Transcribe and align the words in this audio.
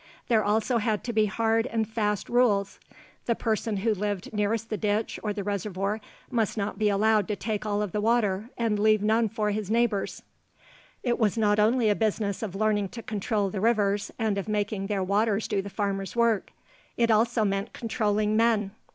There 0.29 0.43
also 0.43 0.79
had 0.79 1.03
to 1.03 1.13
be 1.13 1.27
hard 1.27 1.67
and 1.67 1.87
fast 1.87 2.27
rules. 2.27 2.79
The 3.27 3.35
person 3.35 3.77
who 3.77 3.93
lived 3.93 4.33
nearest 4.33 4.71
the 4.71 4.75
ditch 4.77 5.19
or 5.21 5.31
the 5.31 5.43
reservoir 5.43 6.01
must 6.31 6.57
not 6.57 6.79
be 6.79 6.89
allowed 6.89 7.27
to 7.27 7.35
take 7.35 7.67
all 7.67 7.85
the 7.85 8.01
water 8.01 8.49
and 8.57 8.79
leave 8.79 9.03
none 9.03 9.29
for 9.29 9.51
his 9.51 9.69
neighbors. 9.69 10.23
It 11.03 11.19
was 11.19 11.37
not 11.37 11.59
only 11.59 11.87
a 11.87 11.93
business 11.93 12.41
of 12.41 12.55
learning 12.55 12.89
to 12.89 13.03
control 13.03 13.51
the 13.51 13.61
rivers 13.61 14.09
and 14.17 14.39
of 14.39 14.47
making 14.47 14.87
their 14.87 15.03
waters 15.03 15.47
do 15.47 15.61
the 15.61 15.69
farmer's 15.69 16.15
work. 16.15 16.51
It 16.97 17.11
also 17.11 17.45
meant 17.45 17.71
controlling 17.73 18.35
men. 18.35 18.71